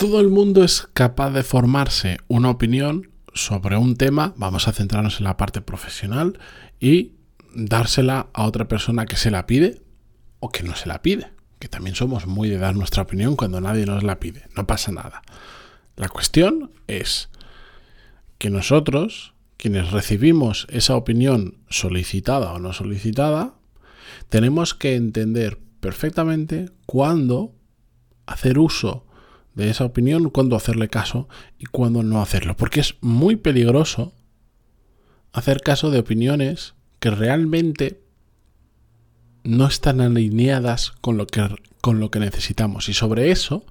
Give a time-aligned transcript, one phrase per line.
[0.00, 5.18] Todo el mundo es capaz de formarse una opinión sobre un tema, vamos a centrarnos
[5.18, 6.38] en la parte profesional
[6.80, 7.16] y
[7.54, 9.82] dársela a otra persona que se la pide
[10.38, 13.60] o que no se la pide, que también somos muy de dar nuestra opinión cuando
[13.60, 15.20] nadie nos la pide, no pasa nada.
[15.96, 17.28] La cuestión es
[18.38, 23.52] que nosotros, quienes recibimos esa opinión solicitada o no solicitada,
[24.30, 27.54] tenemos que entender perfectamente cuándo
[28.24, 29.04] hacer uso
[29.54, 31.28] de esa opinión, cuándo hacerle caso
[31.58, 32.56] y cuándo no hacerlo.
[32.56, 34.12] Porque es muy peligroso
[35.32, 38.00] hacer caso de opiniones que realmente
[39.42, 41.40] no están alineadas con lo que
[41.80, 42.88] con lo que necesitamos.
[42.88, 43.64] Y sobre eso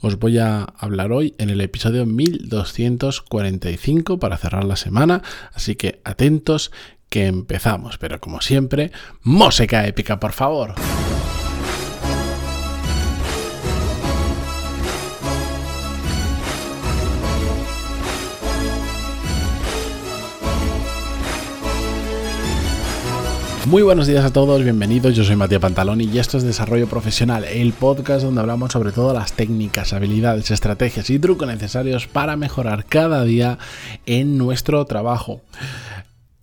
[0.00, 5.22] os voy a hablar hoy en el episodio 1245 para cerrar la semana.
[5.52, 6.72] Así que atentos
[7.08, 7.98] que empezamos.
[7.98, 10.74] Pero como siempre, música épica, por favor.
[23.66, 25.16] Muy buenos días a todos, bienvenidos.
[25.16, 29.16] Yo soy Matías Pantaloni y esto es Desarrollo Profesional, el podcast donde hablamos sobre todas
[29.16, 33.58] las técnicas, habilidades, estrategias y trucos necesarios para mejorar cada día
[34.04, 35.40] en nuestro trabajo.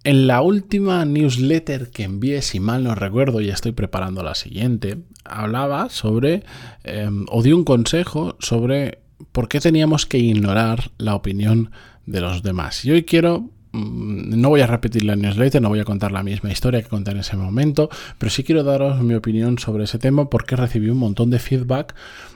[0.03, 4.97] En la última newsletter que envié, si mal no recuerdo, ya estoy preparando la siguiente,
[5.23, 6.43] hablaba sobre,
[6.83, 8.97] em, o di un consejo sobre
[9.31, 11.69] por qué teníamos que ignorar la opinión
[12.07, 12.83] de los demás.
[12.83, 16.51] Y hoy quiero no voy a repetir la newsletter, no voy a contar la misma
[16.51, 20.29] historia que conté en ese momento, pero sí quiero daros mi opinión sobre ese tema
[20.29, 21.95] porque recibí un montón de feedback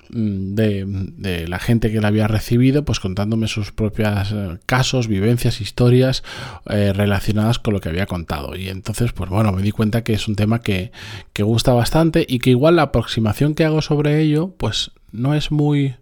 [0.09, 5.59] mm, de, la gente que la había recibido, pues contándome sus propios eh, casos, vivencias,
[5.59, 6.23] historias
[6.69, 8.55] eh, relacionadas con lo que había contado.
[8.55, 10.92] Y entonces, pues bueno, me di cuenta que es un tema que,
[11.33, 15.52] que gusta bastante y que igual la aproximación que hago sobre ello, pues no es
[15.52, 15.95] muy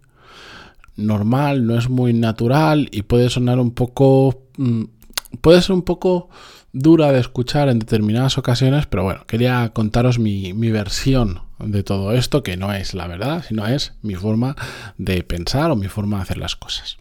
[0.96, 4.84] normal, no es muy natural y puede sonar un poco mm,
[5.40, 6.28] puede ser un poco
[6.74, 12.42] dura de escuchar en determinadas ocasiones, pero bueno, quería contaros mi, versión de todo esto,
[12.42, 14.56] que no es la verdad, sino es mi forma
[14.98, 16.98] de pensar o mi forma de hacer las cosas.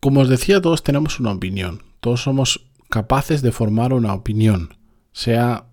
[0.00, 4.76] Como os decía, todos tenemos una opinión, todos somos capaces de formar una opinión,
[5.12, 5.66] sea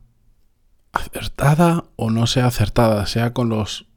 [0.92, 3.89] acertada o no sea acertada, sea con los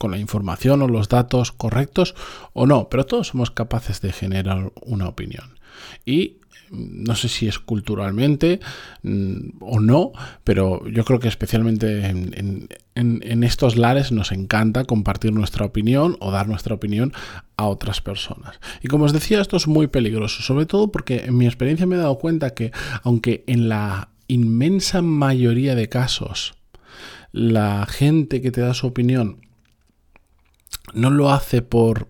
[0.00, 2.14] con la información o los datos correctos
[2.54, 5.58] o no, pero todos somos capaces de generar una opinión.
[6.06, 6.38] Y
[6.70, 8.60] mm, no sé si es culturalmente
[9.02, 10.12] mm, o no,
[10.42, 16.48] pero yo creo que especialmente en, estos lares nos encanta compartir nuestra opinión o dar
[16.48, 17.12] nuestra opinión
[17.58, 18.58] a otras personas.
[18.82, 21.96] Y como os decía, esto es muy peligroso, sobre todo porque en mi experiencia me
[21.96, 22.72] he dado cuenta que
[23.02, 26.54] aunque en la inmensa mayoría de casos
[27.32, 29.49] la gente que te da su opinión
[30.94, 32.08] no lo hace por...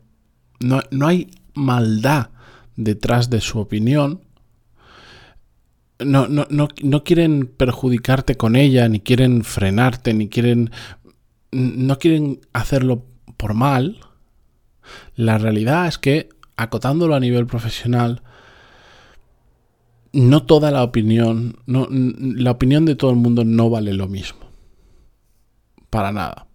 [0.61, 2.31] No, hay maldad
[2.77, 4.21] detrás de su opinión.
[5.99, 10.71] No, no, no, quieren perjudicarte con ella, ni quieren frenarte, ni quieren...
[11.53, 13.05] No quieren hacerlo
[13.37, 13.99] por mal.
[15.17, 18.23] La realidad es que, acotándolo a nivel profesional,
[20.13, 24.41] no toda la opinión, no, la opinión de todo el mundo no vale lo mismo.
[25.89, 26.50] Para nada.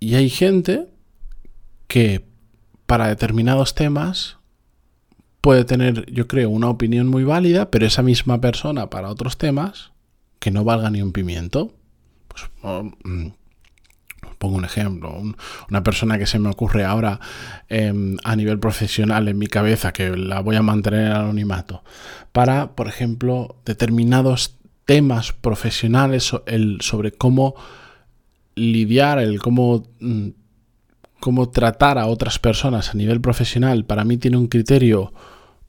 [0.00, 0.88] Y hay gente
[1.88, 2.24] que
[2.86, 4.38] para determinados temas
[5.40, 9.92] puede tener, yo creo, una opinión muy válida, pero esa misma persona para otros temas
[10.38, 11.72] que no valga ni un pimiento.
[12.28, 12.44] Pues,
[13.04, 13.28] mm,
[14.38, 15.22] pongo un ejemplo,
[15.70, 17.20] una persona que se me ocurre ahora
[17.68, 21.82] em, a nivel profesional en mi cabeza, que la voy a mantener en anonimato,
[22.32, 26.32] para, por ejemplo, determinados temas profesionales
[26.80, 27.54] sobre cómo
[28.56, 30.28] lidiar, el cómo, mm,
[31.20, 35.12] cómo tratar a otras personas a nivel profesional, para mí tiene un criterio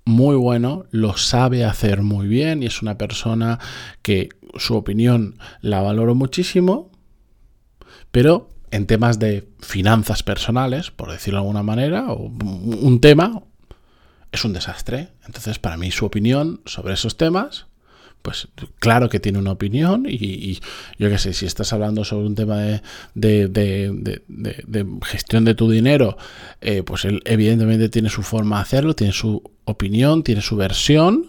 [0.06, 3.59] muy bueno, lo sabe hacer muy bien y es una persona
[4.02, 6.92] que su opinión la valoro muchísimo,
[8.12, 13.44] pero en temas de finanzas personales, por decirlo de alguna manera, o un tema,
[14.32, 15.09] es un desastre.
[15.26, 17.66] Entonces, para mí su opinión sobre esos temas
[18.28, 20.59] pues claro que tiene una opinión y,
[21.00, 22.58] yo qué sé, si estás hablando sobre un tema
[23.16, 24.22] de,
[25.06, 26.18] gestión de tu dinero,
[26.59, 31.28] eh, pues él evidentemente tiene su forma de hacerlo, tiene su opinión, tiene su versión,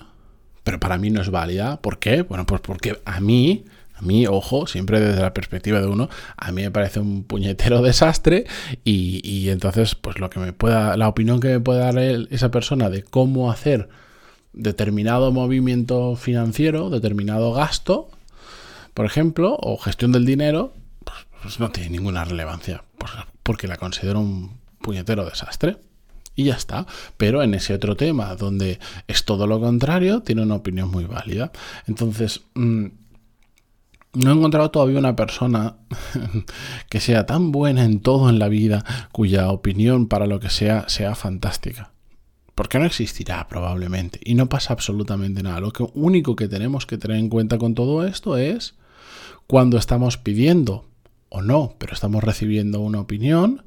[0.64, 1.80] pero para mí no es válida.
[1.80, 2.22] ¿Por qué?
[2.22, 3.64] Bueno, pues porque a mí...
[3.94, 7.82] A mí, ojo, siempre desde la perspectiva de uno, a mí me parece un puñetero
[7.82, 8.44] desastre
[8.84, 12.52] y, y entonces, pues lo que me pueda, la opinión que me pueda dar esa
[12.52, 13.88] persona de cómo hacer
[14.52, 18.10] determinado movimiento financiero, determinado gasto,
[18.94, 20.72] por ejemplo, o gestión del dinero,
[21.04, 22.82] pues, pues no tiene ninguna relevancia.
[23.42, 25.78] Porque la considero un puñetero desastre.
[26.34, 26.86] Y ya está.
[27.16, 31.52] Pero en ese otro tema, donde es todo lo contrario, tiene una opinión muy válida.
[31.86, 32.86] Entonces, mm,
[34.14, 35.76] no he encontrado todavía una persona
[36.90, 40.88] que sea tan buena en todo en la vida, cuya opinión para lo que sea
[40.88, 41.92] sea fantástica.
[42.58, 44.18] Porque no existirá probablemente.
[44.24, 45.60] Y no pasa absolutamente nada.
[45.60, 48.74] Lo único que tenemos que tener en cuenta con todo esto es
[49.46, 50.84] cuando estamos pidiendo
[51.28, 53.62] o no, pero estamos recibiendo una opinión,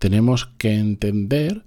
[0.00, 1.64] tenemos que entender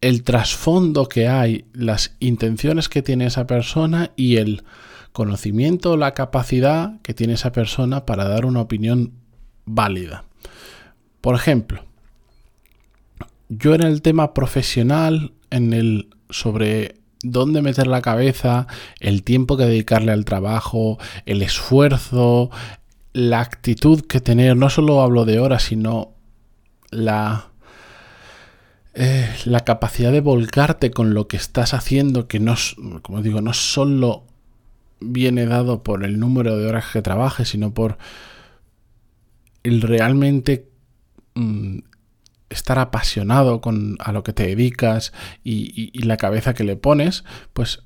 [0.00, 4.64] el trasfondo que hay, las intenciones que tiene esa persona y el
[5.12, 9.12] conocimiento, la capacidad que tiene esa persona para dar una opinión
[9.64, 10.24] válida.
[11.20, 11.84] Por ejemplo,
[13.48, 18.66] yo en el tema profesional, en el sobre dónde meter la cabeza,
[19.00, 22.50] el tiempo que dedicarle al trabajo, el esfuerzo,
[23.12, 26.12] la actitud que tener, no solo hablo de horas, sino
[26.90, 27.48] la,
[28.94, 32.54] eh, la capacidad de volcarte con lo que estás haciendo, que no,
[33.02, 34.24] como digo, no solo
[35.00, 37.98] viene dado por el número de horas que trabajes, sino por
[39.62, 40.68] el realmente
[41.34, 41.78] mm,
[42.50, 45.12] estar apasionado con a lo que te dedicas
[45.42, 47.82] y, la cabeza que le pones, pues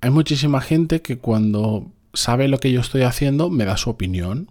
[0.00, 4.50] hay muchísima gente que cuando sabe lo que yo estoy haciendo me da su opinión.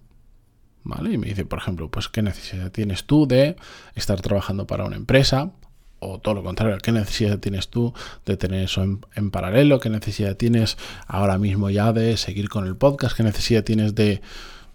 [0.84, 1.14] ¿Vale?
[1.14, 3.58] Y me dice, por ejemplo, pues qué necesidad tienes tú de
[3.96, 5.52] estar trabajando para una empresa
[6.00, 7.94] o todo lo contrario, ¿qué necesidad tienes tú
[8.26, 9.80] de tener eso en, paralelo?
[9.80, 13.16] ¿Qué necesidad tienes ahora mismo ya de seguir con el podcast?
[13.16, 14.22] ¿Qué necesidad tienes de,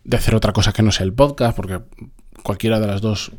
[0.04, 1.56] de hacer otra cosa que no sea el podcast?
[1.56, 1.80] Porque
[2.42, 3.32] cualquiera de las dos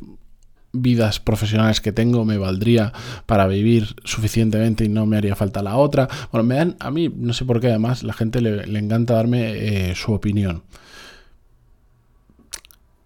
[0.76, 2.94] vidas profesionales que tengo me valdría
[3.26, 6.08] para vivir suficientemente y no me haría falta la otra.
[6.32, 9.90] Bueno, me dan, a mí no sé por qué además la gente le, encanta darme
[9.90, 10.64] eh, su opinión.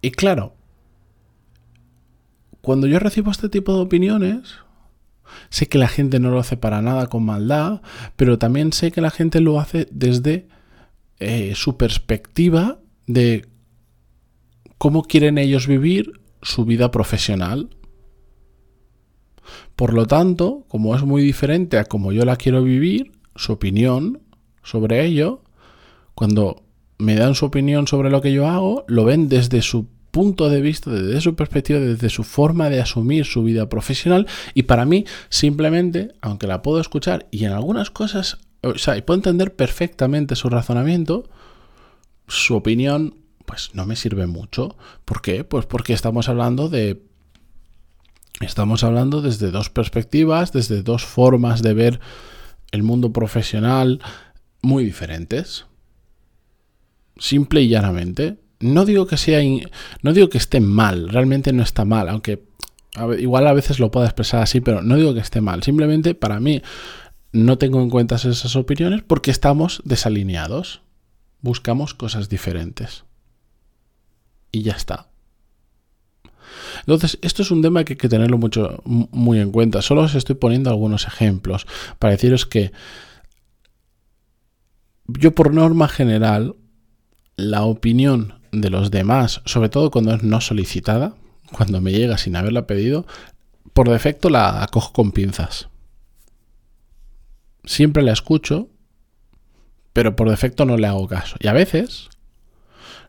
[0.02, 0.54] Y claro,
[2.60, 4.58] cuando yo recibo este tipo de opiniones,
[5.48, 7.82] Sé que la gente no lo hace para nada con maldad,
[8.16, 10.48] pero también sé que la gente lo hace desde
[11.18, 13.46] eh, su perspectiva de
[14.78, 17.70] cómo quieren ellos vivir su vida profesional.
[19.76, 24.20] Por lo tanto, como es muy diferente a como yo la quiero vivir, su opinión
[24.62, 25.42] sobre ello,
[26.14, 26.62] cuando
[26.98, 30.60] me dan su opinión sobre lo que yo hago, lo ven desde su punto de
[30.60, 35.04] vista, desde su perspectiva, desde su forma de asumir su vida profesional y para mí
[35.28, 40.36] simplemente, aunque la puedo escuchar y en algunas cosas, o sea, y puedo entender perfectamente
[40.36, 41.28] su razonamiento,
[42.26, 43.14] su opinión
[43.50, 44.76] pues no me sirve mucho.
[45.04, 45.42] ¿Por qué?
[45.42, 47.02] Pues porque estamos hablando de
[48.40, 52.00] estamos hablando desde dos perspectivas, desde dos formas de ver
[52.70, 54.00] el mundo profesional
[54.62, 55.66] muy diferentes.
[57.18, 59.40] Simple y llanamente no digo que sea,
[60.02, 62.44] no digo que esté mal, realmente no está mal, aunque
[63.18, 65.64] igual a veces lo pueda expresar así, pero no digo que esté mal.
[65.64, 66.62] Simplemente para mí
[67.32, 70.82] no tengo en cuenta esas opiniones porque estamos desalineados.
[71.40, 73.04] Buscamos cosas diferentes.
[74.52, 75.10] Y ya está.
[76.80, 79.82] Entonces, esto es un tema que hay que tenerlo mucho, muy en cuenta.
[79.82, 81.66] Solo os estoy poniendo algunos ejemplos
[81.98, 82.72] para deciros que
[85.06, 86.56] yo por norma general,
[87.36, 91.14] la opinión de los demás, sobre todo cuando es no solicitada,
[91.52, 93.06] cuando me llega sin haberla pedido,
[93.72, 95.68] por defecto la acojo con pinzas.
[97.64, 98.68] Siempre la escucho,
[99.92, 101.36] pero por defecto no le hago caso.
[101.40, 102.08] Y a veces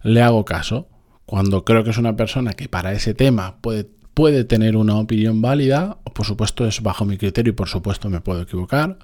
[0.04, 0.88] le hago caso
[1.26, 5.42] cuando creo que es una persona que para ese tema puede, puede tener una opinión
[5.42, 8.98] válida, por supuesto es bajo mi criterio y por supuesto me puedo equivocar,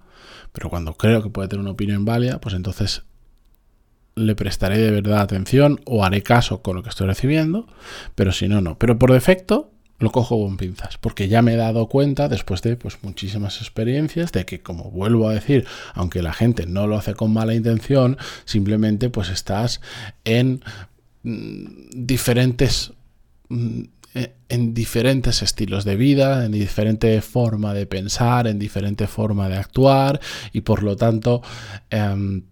[0.52, 3.04] pero cuando creo que puede tener una opinión válida, pues entonces
[4.16, 7.68] le prestaré de verdad atención o haré caso con lo que estoy recibiendo,
[8.16, 8.78] pero si no, no.
[8.78, 12.76] Pero por defecto lo cojo con pinzas, porque ya me he dado cuenta después de
[12.76, 17.16] pues, muchísimas experiencias de que, como vuelvo a decir, aunque la gente no lo hace
[17.16, 19.82] con mala intención, simplemente pues estás
[20.24, 20.62] en
[21.92, 22.94] diferentes
[23.50, 23.82] mm,
[24.16, 29.58] e, en diferentes estilos de vida, en diferente forma de pensar, en diferente forma de
[29.58, 30.20] actuar
[30.54, 31.42] y por lo tanto
[31.90, 32.44] em,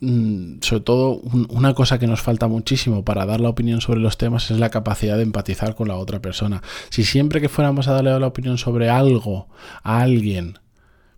[0.00, 4.18] Mm, sobre todo una cosa que nos falta muchísimo para dar la opinión sobre los
[4.18, 6.62] temas es la capacidad de empatizar con la otra persona.
[6.90, 9.48] Si siempre que fuéramos a darle la opinión sobre algo
[9.82, 10.58] a alguien,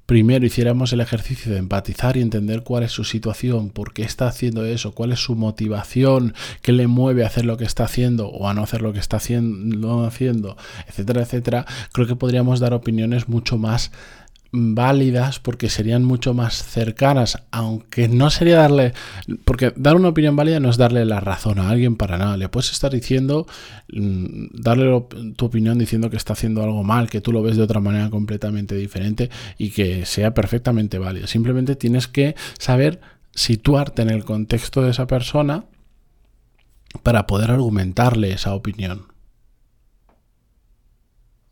[0.06, 4.28] primero hiciéramos el ejercicio de empatizar y entender cuál es su situación, por qué está
[4.28, 8.28] haciendo eso, cuál es su motivación, qué le mueve a hacer lo que está haciendo
[8.28, 13.28] o a no haciendo lo que está haciendo etcétera, etcétera, creo que podríamos dar opiniones
[13.28, 13.90] mucho más
[14.56, 18.92] válidas porque serían mucho más cercanas, aunque no sería darle,
[19.44, 22.48] porque dar una opinión válida no es darle la razón a alguien para nada, le
[22.48, 23.46] puedes estar diciendo,
[23.92, 25.04] mm, darle
[25.36, 28.10] tu opinión diciendo que está haciendo algo mal, que tú lo ves de otra manera
[28.10, 31.26] completamente diferente y que sea perfectamente válido.
[31.26, 33.00] Simplemente tienes que saber
[33.34, 35.66] situarte en el contexto de esa persona
[37.02, 39.06] para poder argumentarle esa opinión.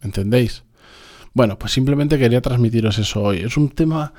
[0.01, 0.65] ¿Entendéis?
[1.35, 3.41] Bueno, pues simplemente quería transmitiros eso hoy.
[3.41, 4.15] Es un tema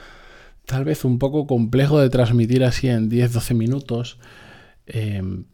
[0.66, 4.20] tal vez un poco complejo de transmitir así en 10-12 minutos.
[4.86, 5.46] Em,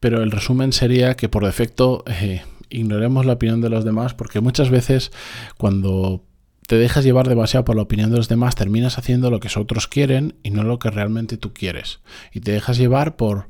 [0.00, 4.40] pero el resumen sería que por defecto eh, ignoremos la opinión de los demás porque
[4.40, 5.12] muchas veces
[5.56, 6.24] cuando
[6.66, 9.86] te dejas llevar demasiado por la opinión de los demás terminas haciendo lo que otros
[9.86, 12.00] quieren y no lo que realmente tú quieres.
[12.32, 13.48] Y te dejas llevar por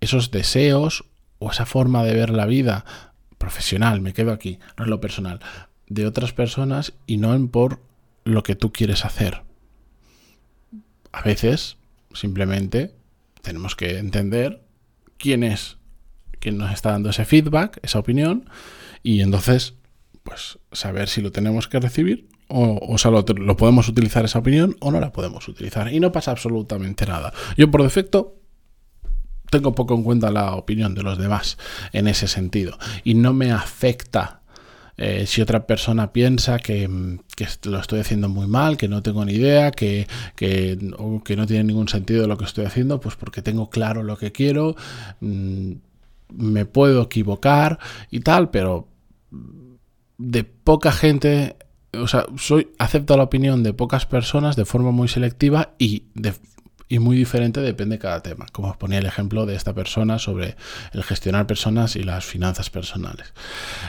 [0.00, 1.04] esos deseos
[1.38, 2.84] o esa forma de ver la vida
[3.38, 5.40] profesional, me quedo aquí, no es lo personal,
[5.90, 7.82] de otras personas y no en por
[8.24, 9.42] lo que tú quieres hacer.
[11.12, 11.76] A veces,
[12.14, 12.94] simplemente,
[13.42, 14.62] tenemos que entender
[15.18, 15.76] quién es
[16.38, 18.48] quien nos está dando ese feedback, esa opinión,
[19.02, 19.74] y entonces,
[20.22, 24.38] pues, saber si lo tenemos que recibir o, o sea, lo, lo podemos utilizar esa
[24.40, 25.92] opinión o no la podemos utilizar.
[25.92, 27.32] Y no pasa absolutamente nada.
[27.56, 28.40] Yo, por defecto,
[29.50, 31.58] tengo poco en cuenta la opinión de los demás
[31.92, 32.78] en ese sentido.
[33.04, 34.39] Y no me afecta
[35.02, 36.86] eh, si otra persona piensa que,
[37.62, 41.88] lo estoy haciendo muy mal, que no tengo ni idea, que, que, no tiene ningún
[41.88, 44.76] sentido lo que estoy haciendo, pues porque tengo claro lo que quiero,
[45.20, 45.72] mm,
[46.34, 47.78] me puedo equivocar
[48.10, 48.88] y tal, pero
[50.18, 51.56] de poca gente
[51.98, 56.34] o sea, soy, acepto la opinión de pocas personas de forma muy selectiva y de
[56.90, 60.18] y muy diferente depende de cada tema, como os ponía el ejemplo de esta persona
[60.18, 60.56] sobre
[60.92, 63.32] el gestionar personas y las finanzas personales.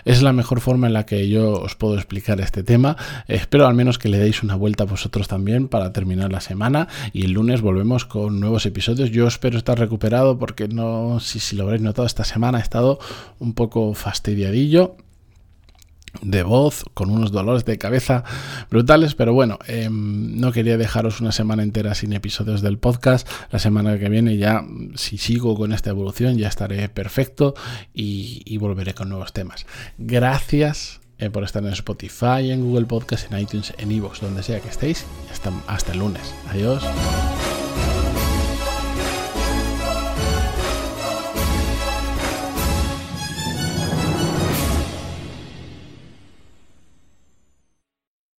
[0.06, 2.96] Es la mejor forma en la que yo os puedo explicar este tema.
[3.28, 6.88] Espero al menos que le deis una vuelta a vosotros también para terminar la semana
[7.12, 9.10] y el lunes volvemos con nuevos episodios.
[9.10, 13.00] Yo espero estar recuperado porque no, si, si lo habréis notado, esta semana he estado
[13.40, 14.96] un poco fastidiadillo
[16.22, 18.24] de voz, con unos dolores de cabeza
[18.70, 23.28] brutales, pero bueno, em, no quería dejaros una semana entera sin episodios del podcast.
[23.52, 24.66] La semana que viene ya,
[24.96, 27.56] si sigo con esta evolución, ya estaré perfecto
[27.94, 29.66] y, volveré con nuevos temas.
[29.98, 34.60] Gracias eh, por estar en Spotify, en Google Podcast, en iTunes, en iVoox, donde sea
[34.60, 35.06] que estéis.
[35.32, 36.36] Hasta, hasta el lunes.
[36.50, 36.84] Adiós.